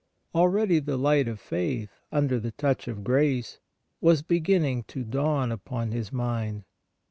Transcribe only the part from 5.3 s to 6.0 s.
upon